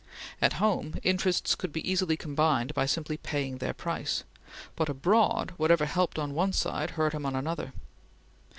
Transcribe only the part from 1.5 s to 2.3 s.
could be easily